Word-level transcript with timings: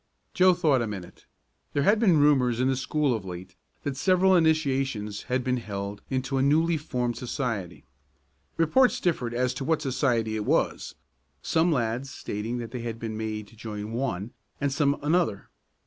Joe 0.33 0.55
thought 0.55 0.81
a 0.81 0.87
minute. 0.87 1.27
There 1.73 1.83
had 1.83 1.99
been 1.99 2.17
rumors 2.19 2.59
in 2.59 2.67
the 2.67 2.75
school 2.75 3.13
of 3.13 3.23
late, 3.23 3.55
that 3.83 3.95
several 3.95 4.35
initiations 4.35 5.21
had 5.29 5.43
been 5.43 5.57
held 5.57 6.01
into 6.09 6.39
a 6.39 6.41
newly 6.41 6.75
formed 6.75 7.15
society. 7.17 7.83
Reports 8.57 8.99
differed 8.99 9.35
as 9.35 9.53
to 9.53 9.63
what 9.63 9.83
society 9.83 10.35
it 10.35 10.43
was, 10.45 10.95
some 11.43 11.71
lads 11.71 12.09
stating 12.09 12.57
that 12.57 12.71
they 12.71 12.81
had 12.81 12.97
been 12.97 13.15
made 13.15 13.45
to 13.49 13.55
join 13.55 13.91
one 13.91 14.31
and 14.59 14.73
some 14.73 14.97
another. 15.03 15.51